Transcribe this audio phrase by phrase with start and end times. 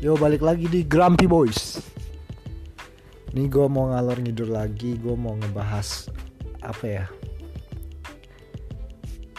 [0.00, 1.76] Yo balik lagi di Grumpy Boys.
[3.36, 6.08] Nih gue mau ngalor ngidur lagi Gue mau ngebahas
[6.64, 7.04] Apa ya?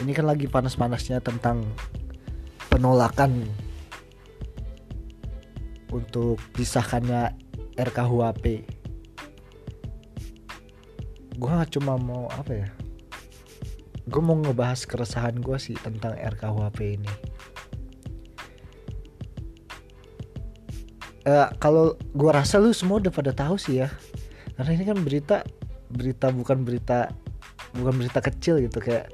[0.05, 1.65] Ini kan lagi panas-panasnya tentang
[2.69, 3.49] Penolakan
[5.89, 7.33] Untuk disahkannya
[7.81, 8.45] RKUHP
[11.41, 12.69] Gue cuma mau apa ya?
[14.05, 17.13] Gue mau ngebahas keresahan gue sih tentang RKUHP ini
[21.27, 23.89] uh, kalau gua rasa lu semua udah pada tahu sih ya.
[24.57, 25.37] Karena ini kan berita
[25.91, 27.11] berita bukan berita
[27.75, 29.11] bukan berita kecil gitu kayak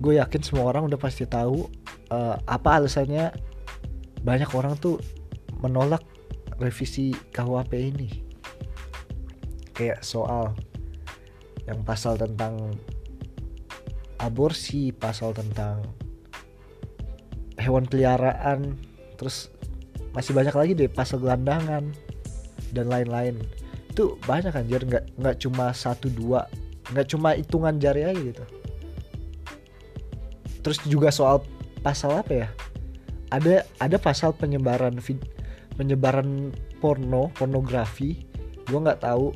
[0.00, 1.70] gue yakin semua orang udah pasti tahu
[2.10, 3.30] uh, apa alasannya
[4.26, 4.98] banyak orang tuh
[5.62, 6.02] menolak
[6.58, 8.08] revisi KUHP ini.
[9.74, 10.54] Kayak soal
[11.64, 12.76] yang pasal tentang
[14.20, 15.82] aborsi pasal tentang
[17.58, 18.78] hewan peliharaan
[19.16, 19.53] terus
[20.14, 21.90] masih banyak lagi deh pasal gelandangan
[22.70, 23.36] dan lain-lain.
[23.90, 24.86] Itu banyak anjir.
[24.86, 26.46] Nggak nggak cuma satu dua.
[26.94, 28.44] Nggak cuma hitungan jari aja gitu.
[30.64, 31.42] Terus juga soal
[31.82, 32.48] pasal apa ya?
[33.34, 35.18] Ada ada pasal penyebaran vid,
[35.74, 38.22] penyebaran porno pornografi.
[38.64, 39.34] Gue nggak tahu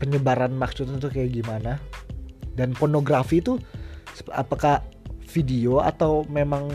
[0.00, 1.78] penyebaran maksudnya tuh kayak gimana.
[2.56, 3.60] Dan pornografi itu
[4.32, 4.80] apakah
[5.28, 6.72] video atau memang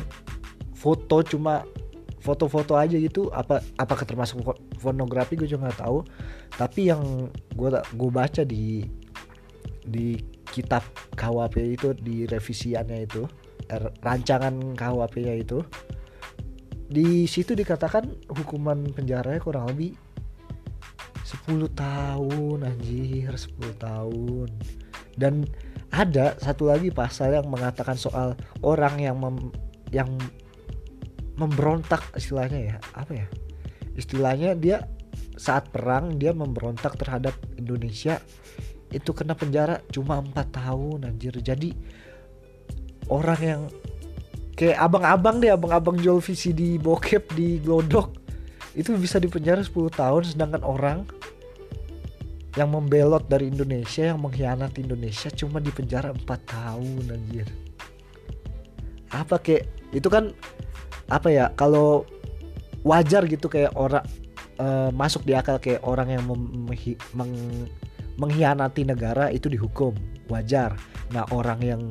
[0.77, 1.65] foto cuma
[2.21, 3.27] foto-foto aja gitu.
[3.33, 4.45] Apa apakah termasuk
[4.77, 6.05] pornografi gue juga nggak tahu.
[6.55, 8.85] Tapi yang gue gue baca di
[9.81, 10.15] di
[10.53, 10.85] kitab
[11.17, 13.25] KWP itu di revisiannya itu
[13.67, 15.59] er, rancangan KWP-nya itu
[16.91, 19.95] di situ dikatakan hukuman penjaranya kurang lebih
[21.23, 24.49] 10 tahun anjir 10 tahun.
[25.15, 25.47] Dan
[25.91, 29.51] ada satu lagi pasal yang mengatakan soal orang yang mem,
[29.95, 30.11] yang
[31.35, 32.77] memberontak istilahnya ya.
[32.95, 33.27] Apa ya?
[33.95, 34.87] Istilahnya dia
[35.35, 38.19] saat perang dia memberontak terhadap Indonesia.
[38.91, 41.35] Itu kena penjara cuma empat tahun anjir.
[41.39, 41.71] Jadi
[43.07, 43.61] orang yang
[44.55, 48.13] kayak abang-abang deh abang-abang jual VCD bokep di glodok
[48.75, 50.23] itu bisa dipenjara 10 tahun.
[50.27, 51.07] Sedangkan orang
[52.59, 57.47] yang membelot dari Indonesia yang mengkhianati Indonesia cuma dipenjara 4 tahun anjir.
[59.11, 60.35] Apa kayak itu kan
[61.11, 62.07] apa ya kalau
[62.87, 64.01] wajar gitu kayak orang
[64.57, 67.67] uh, masuk di akal kayak orang yang meng,
[68.17, 69.93] mengkhianati negara itu dihukum
[70.31, 70.77] wajar.
[71.11, 71.81] Nah orang yang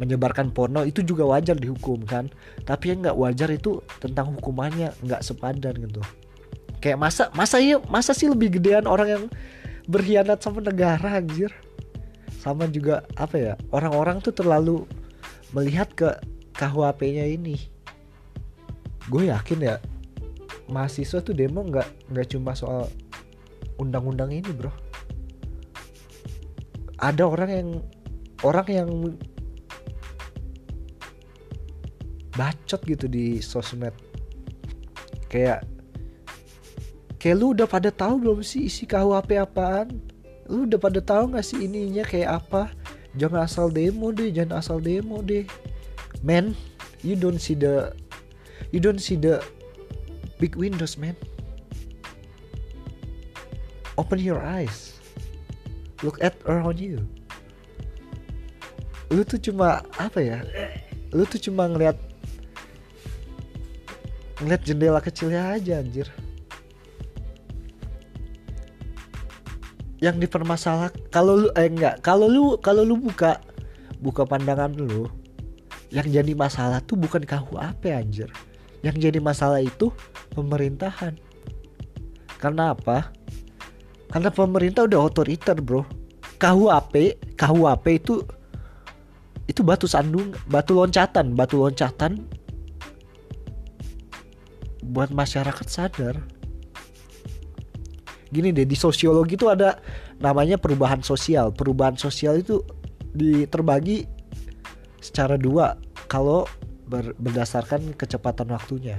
[0.00, 2.30] menyebarkan porno itu juga wajar dihukum kan.
[2.64, 6.00] Tapi yang nggak wajar itu tentang hukumannya nggak sepadan gitu.
[6.80, 9.24] Kayak masa masa iya masa sih lebih gedean orang yang
[9.90, 11.52] berkhianat sama negara anjir?
[12.40, 14.88] Sama juga apa ya orang-orang tuh terlalu
[15.52, 16.08] melihat ke
[16.56, 17.79] KUHP-nya ini
[19.10, 19.76] gue yakin ya
[20.70, 22.86] mahasiswa tuh demo nggak nggak cuma soal
[23.82, 24.70] undang-undang ini bro.
[27.00, 27.68] Ada orang yang
[28.46, 28.90] orang yang
[32.36, 33.92] bacot gitu di sosmed.
[35.26, 35.66] Kayak
[37.18, 39.98] kayak lu udah pada tahu belum sih isi KUHP apaan?
[40.46, 42.70] Lu udah pada tahu nggak sih ininya kayak apa?
[43.18, 45.48] Jangan asal demo deh jangan asal demo deh.
[46.22, 46.54] Man
[47.00, 47.96] you don't see the
[48.68, 49.40] you don't see the
[50.36, 51.16] big windows man.
[53.96, 54.96] Open your eyes.
[56.00, 57.04] Look at around you.
[59.12, 60.38] Lu tuh cuma apa ya?
[61.12, 61.98] Lu tuh cuma ngeliat
[64.40, 66.08] ngeliat jendela kecilnya aja anjir.
[70.00, 72.00] Yang dipermasalah kalau lu eh enggak.
[72.00, 73.44] Kalau lu kalau lu buka
[74.00, 75.12] buka pandangan lu
[75.92, 78.30] yang jadi masalah tuh bukan KUHP anjir
[78.80, 79.92] yang jadi masalah itu
[80.32, 81.16] pemerintahan.
[82.40, 83.12] Karena apa?
[84.10, 85.86] Karena pemerintah udah otoriter, Bro.
[86.40, 88.24] KUHP, KUHP itu
[89.44, 92.24] itu batu sandung, batu loncatan, batu loncatan
[94.80, 96.16] buat masyarakat sadar.
[98.30, 99.82] Gini deh, di sosiologi itu ada
[100.22, 101.50] namanya perubahan sosial.
[101.50, 102.62] Perubahan sosial itu
[103.10, 104.06] di terbagi
[105.02, 105.74] secara dua.
[106.06, 106.46] Kalau
[106.90, 108.98] ber, berdasarkan kecepatan waktunya.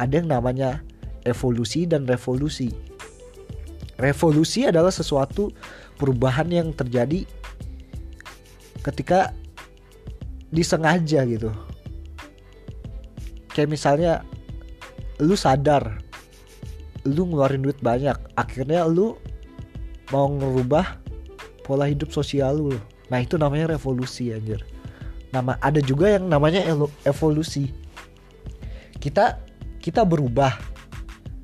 [0.00, 0.80] Ada yang namanya
[1.28, 2.72] evolusi dan revolusi.
[4.00, 5.52] Revolusi adalah sesuatu
[6.00, 7.28] perubahan yang terjadi
[8.80, 9.36] ketika
[10.48, 11.52] disengaja gitu.
[13.52, 14.12] Kayak misalnya
[15.20, 16.00] lu sadar
[17.06, 19.14] lu ngeluarin duit banyak, akhirnya lu
[20.10, 20.98] mau ngerubah
[21.62, 22.76] pola hidup sosial lu.
[23.06, 24.75] Nah, itu namanya revolusi anjir
[25.34, 26.62] nama ada juga yang namanya
[27.06, 27.72] evolusi.
[28.98, 29.40] Kita
[29.82, 30.76] kita berubah.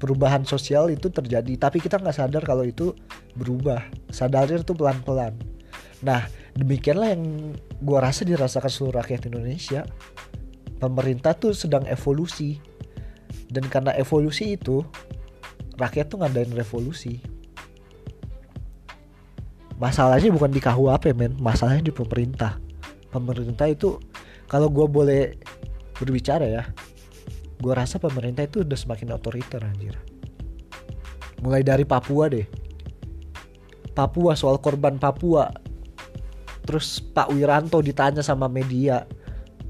[0.03, 2.91] Perubahan sosial itu terjadi tapi kita nggak sadar kalau itu
[3.39, 3.87] berubah.
[4.11, 5.39] Sadarnya itu pelan-pelan.
[6.03, 6.27] Nah
[6.59, 9.87] demikianlah yang gua rasa dirasakan seluruh rakyat Indonesia.
[10.83, 12.59] Pemerintah tuh sedang evolusi.
[13.47, 14.83] Dan karena evolusi itu
[15.79, 17.23] rakyat tuh ngadain revolusi.
[19.79, 21.39] Masalahnya bukan di KUHP men.
[21.39, 22.59] Masalahnya di pemerintah
[23.13, 24.01] pemerintah itu
[24.49, 25.37] kalau gua boleh
[26.01, 26.65] berbicara ya
[27.63, 29.95] gue rasa pemerintah itu udah semakin otoriter anjir.
[31.47, 32.43] Mulai dari Papua deh.
[33.95, 35.47] Papua soal korban Papua.
[36.67, 39.07] Terus Pak Wiranto ditanya sama media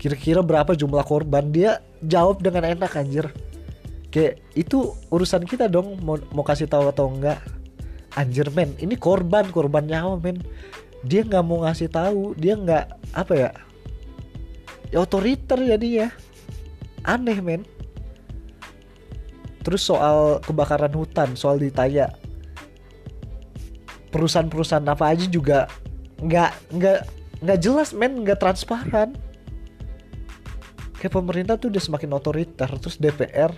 [0.00, 1.52] kira-kira berapa jumlah korban?
[1.52, 3.28] Dia jawab dengan enak anjir.
[4.10, 7.38] Kayak itu urusan kita dong mau, mau kasih tahu atau enggak?
[8.18, 10.42] Anjir men ini korban korban nyawa men
[11.02, 13.50] dia nggak mau ngasih tahu dia nggak apa ya
[14.94, 16.08] ya otoriter jadi ya
[17.06, 17.62] aneh men.
[19.62, 22.10] Terus soal kebakaran hutan soal ditanya.
[24.10, 25.70] Perusahaan-perusahaan apa aja juga
[26.20, 26.99] nggak nggak
[27.43, 29.14] nggak jelas men nggak transparan.
[30.99, 33.50] Kayak pemerintah tuh udah semakin otoriter terus DPR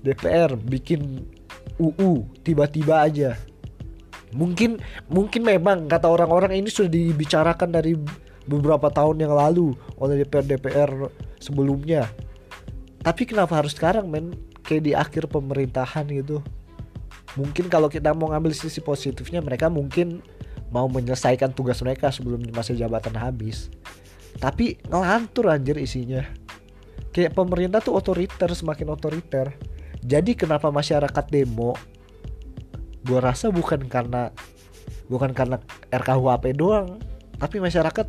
[0.00, 1.28] DPR bikin
[1.76, 3.36] UU tiba-tiba aja
[4.30, 4.78] mungkin
[5.10, 7.98] mungkin memang kata orang-orang ini sudah dibicarakan dari
[8.46, 10.90] beberapa tahun yang lalu oleh DPR DPR
[11.42, 12.10] sebelumnya.
[13.00, 14.36] Tapi kenapa harus sekarang men?
[14.60, 16.44] Kayak di akhir pemerintahan gitu.
[17.38, 20.20] Mungkin kalau kita mau ngambil sisi positifnya mereka mungkin
[20.70, 23.70] mau menyelesaikan tugas mereka sebelum masa jabatan habis.
[24.38, 26.22] Tapi ngelantur anjir isinya.
[27.10, 29.54] Kayak pemerintah tuh otoriter semakin otoriter.
[30.00, 31.74] Jadi kenapa masyarakat demo
[33.04, 34.28] gue rasa bukan karena
[35.08, 35.56] bukan karena
[35.88, 37.00] RKUHP doang
[37.40, 38.06] tapi masyarakat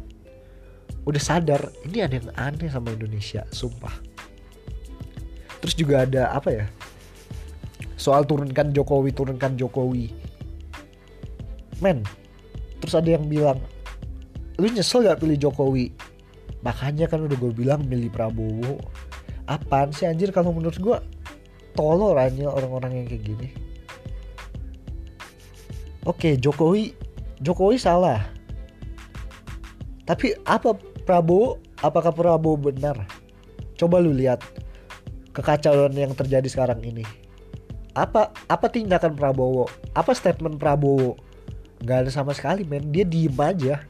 [1.07, 3.93] udah sadar ini ada yang aneh sama Indonesia sumpah.
[5.63, 6.65] Terus juga ada apa ya?
[7.95, 10.11] Soal turunkan Jokowi turunkan Jokowi.
[11.81, 12.05] Men
[12.81, 13.57] terus ada yang bilang
[14.59, 15.89] lu nyesel gak pilih Jokowi?
[16.61, 18.77] Makanya kan udah gue bilang milih Prabowo.
[19.49, 20.97] Apaan sih anjir kalau menurut gue
[21.73, 23.70] tolol aja orang-orang yang kayak gini
[26.05, 26.93] oke Jokowi
[27.41, 28.21] Jokowi salah.
[30.05, 30.77] Tapi apa
[31.07, 33.01] Prabowo apakah Prabowo benar?
[33.77, 34.45] Coba lu lihat
[35.33, 37.01] kekacauan yang terjadi sekarang ini.
[37.97, 39.65] Apa apa tindakan Prabowo?
[39.97, 41.17] Apa statement Prabowo?
[41.81, 42.93] Nggak ada sama sekali men.
[42.93, 43.81] Dia diem aja.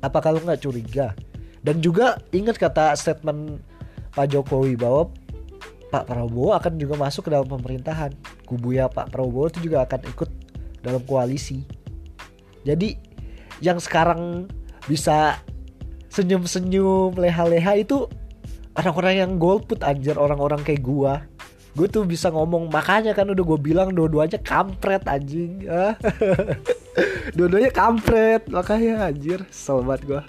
[0.00, 1.12] Apa kalau nggak curiga?
[1.62, 3.62] Dan juga ingat kata statement
[4.16, 5.12] Pak Jokowi bahwa
[5.92, 8.16] Pak Prabowo akan juga masuk ke dalam pemerintahan.
[8.48, 10.30] Kubu ya Pak Prabowo itu juga akan ikut
[10.80, 11.68] dalam koalisi.
[12.64, 12.96] Jadi
[13.60, 14.48] yang sekarang
[14.88, 15.36] bisa
[16.08, 18.08] senyum-senyum leha-leha itu
[18.74, 21.28] orang-orang yang golput anjir orang-orang kayak gua.
[21.76, 25.64] Gue tuh bisa ngomong makanya kan udah gue bilang dua-duanya kampret anjing.
[27.36, 30.22] Dua-duanya kampret makanya anjir selamat gue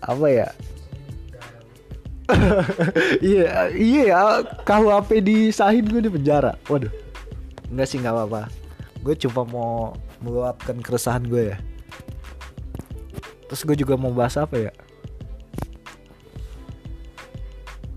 [0.00, 0.48] apa ya
[3.22, 4.22] iya iya ya.
[4.64, 6.56] KUHP disahin gue di penjara.
[6.66, 6.90] Waduh.
[7.70, 8.42] Enggak sih nggak apa-apa.
[9.00, 9.72] Gue cuma mau
[10.20, 11.58] meluapkan keresahan gue ya.
[13.50, 14.72] Terus gue juga mau bahas apa ya?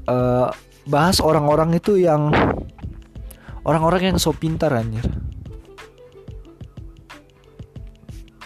[0.03, 0.51] Uh,
[0.83, 2.27] bahas orang-orang itu yang
[3.63, 5.03] orang-orang yang so pintar anjir.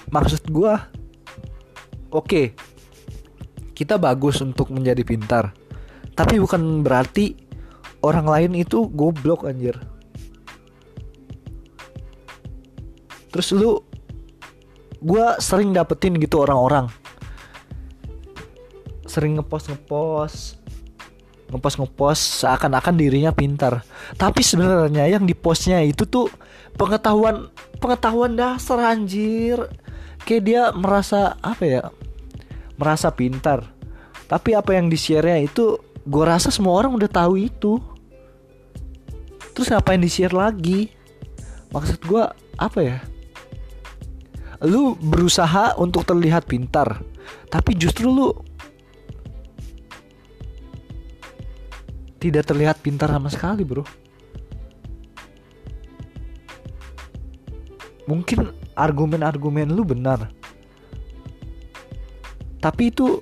[0.07, 0.87] Maksud gua
[2.13, 2.45] oke okay,
[3.75, 5.51] kita bagus untuk menjadi pintar
[6.17, 7.37] tapi bukan berarti
[8.01, 9.77] orang lain itu goblok anjir.
[13.29, 13.85] Terus lu
[14.97, 16.89] gua sering dapetin gitu orang-orang.
[19.05, 20.57] Sering ngepost ngepost
[21.47, 23.85] ngepost ngepost seakan-akan dirinya pintar.
[24.19, 26.27] Tapi sebenarnya yang di postnya itu tuh
[26.75, 27.47] pengetahuan
[27.79, 29.69] pengetahuan dasar anjir.
[30.27, 31.83] Kayak dia merasa apa ya
[32.75, 33.63] merasa pintar.
[34.27, 37.83] Tapi apa yang di share itu gue rasa semua orang udah tahu itu.
[39.51, 40.87] Terus apa yang di share lagi?
[41.75, 42.23] Maksud gue
[42.55, 42.97] apa ya?
[44.63, 47.03] Lu berusaha untuk terlihat pintar
[47.47, 48.35] tapi justru lu
[52.19, 53.85] tidak terlihat pintar sama sekali bro.
[58.07, 60.31] Mungkin argumen-argumen lu benar.
[62.57, 63.19] Tapi itu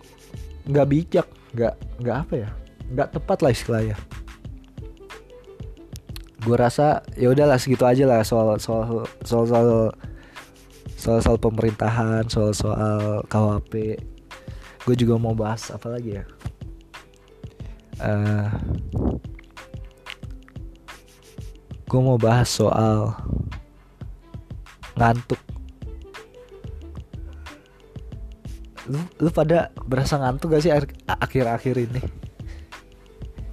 [0.66, 2.50] nggak bijak nggak nggak apa ya
[2.94, 3.98] nggak tepat lah istilahnya
[6.46, 9.68] gue rasa ya udahlah segitu aja lah soal soal soal soal
[10.94, 13.98] soal soal pemerintahan soal soal KWP
[14.86, 16.24] gue juga mau bahas apa lagi ya?
[17.98, 18.50] Uh,
[21.90, 23.18] gue mau bahas soal
[24.94, 25.42] ngantuk.
[28.86, 30.74] Lu lu pada berasa ngantuk gak sih
[31.10, 32.25] akhir-akhir ini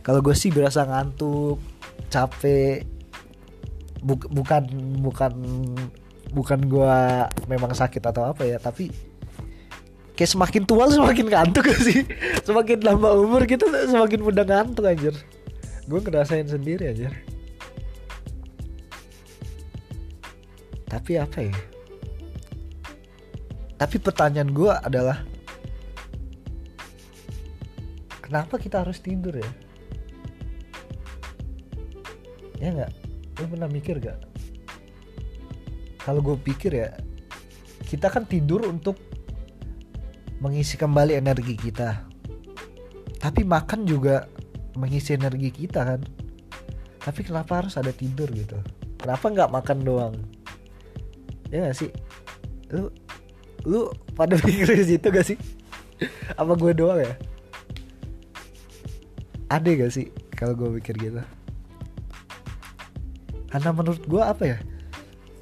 [0.03, 1.63] kalau gue sih berasa ngantuk
[2.11, 2.87] capek.
[4.03, 4.67] Buk, bukan
[4.99, 5.33] bukan
[6.35, 6.97] bukan gue
[7.47, 8.91] memang sakit atau apa ya tapi
[10.19, 12.03] kayak semakin tua semakin ngantuk sih?
[12.47, 15.15] Semakin lama umur kita semakin mudah ngantuk anjir.
[15.87, 17.15] Gue ngerasain sendiri aja
[20.93, 21.57] tapi apa ya?
[23.81, 25.25] Tapi pertanyaan gue adalah
[28.21, 29.51] kenapa kita harus tidur ya
[32.63, 32.93] ya nggak?
[33.43, 34.33] Lu pernah mikir gak
[36.03, 36.91] kalau gue pikir ya
[37.87, 38.99] kita kan tidur untuk
[40.43, 42.03] mengisi kembali energi kita.
[43.23, 44.27] Tapi makan juga
[44.75, 46.01] mengisi energi kita kan.
[46.99, 48.59] Tapi kenapa harus ada tidur gitu?
[48.99, 50.15] Kenapa nggak makan doang?
[51.55, 51.91] Ya gak sih?
[52.75, 52.91] Lu
[53.63, 53.87] lu
[54.19, 55.39] pada pikir situ gak sih?
[56.35, 57.15] Apa gue doang ya?
[59.47, 61.23] Ada gak sih kalau gue pikir gitu
[63.53, 64.59] karena menurut gue apa ya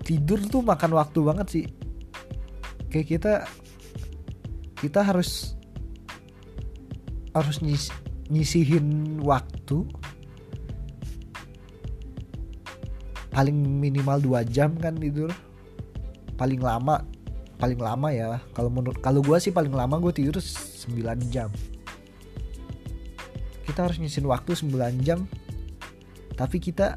[0.03, 1.67] tidur tuh makan waktu banget sih.
[2.91, 3.33] Kayak kita
[4.83, 5.55] kita harus
[7.31, 7.95] harus nyis,
[8.27, 9.87] nyisihin waktu.
[13.31, 15.31] Paling minimal dua jam kan tidur.
[16.35, 17.07] Paling lama
[17.61, 18.43] paling lama ya.
[18.57, 20.99] Kalau menurut kalau gue sih paling lama gue tidur 9
[21.31, 21.53] jam.
[23.63, 24.75] Kita harus nyisin waktu 9
[25.07, 25.31] jam.
[26.35, 26.97] Tapi kita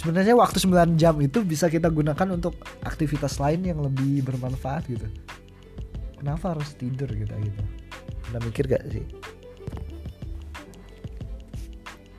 [0.00, 5.04] sebenarnya waktu 9 jam itu bisa kita gunakan untuk aktivitas lain yang lebih bermanfaat gitu.
[6.16, 7.60] Kenapa harus tidur kita gitu?
[8.24, 9.04] Pernah mikir gak sih?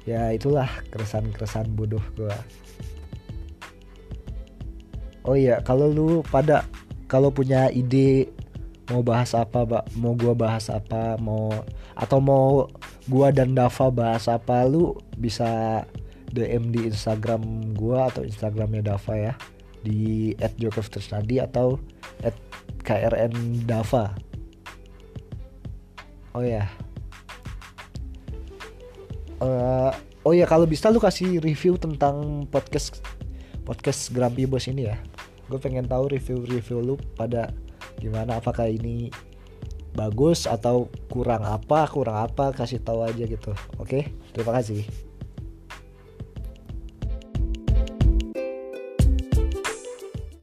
[0.06, 2.34] Ya itulah keresahan-keresahan bodoh gue
[5.26, 6.66] oh iya kalau lu pada
[7.06, 8.32] kalau punya ide
[8.90, 11.54] mau bahas apa mau gua bahas apa mau
[11.96, 12.68] atau mau
[13.08, 15.84] gua dan Dava bahas apa lu bisa
[16.32, 19.34] DM di Instagram gua atau Instagramnya Dava ya
[19.82, 21.78] di @jokertresnadi atau
[22.82, 24.16] @krndava.
[26.32, 26.66] Oh ya.
[29.42, 29.90] Uh,
[30.24, 33.02] oh ya kalau bisa lu kasih review tentang podcast
[33.66, 34.98] podcast Grumpy Boss ini ya.
[35.52, 37.52] Gue pengen tahu review-review lu pada
[38.00, 39.12] gimana apakah ini
[39.92, 44.88] bagus atau kurang apa kurang apa kasih tahu aja gitu oke terima kasih